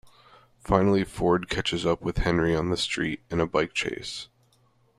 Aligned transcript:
Finally 0.57 1.03
Ford 1.03 1.47
catches 1.47 1.85
up 1.85 2.01
with 2.01 2.17
Henry 2.17 2.55
on 2.55 2.71
the 2.71 2.75
street 2.75 3.21
in 3.29 3.39
a 3.39 3.45
bike 3.45 3.71
chase. 3.75 4.29